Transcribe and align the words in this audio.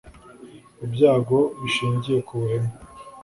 imbago 0.85 1.37
zishingiye 1.59 2.19
ku 2.27 2.33
buhemu 2.39 2.71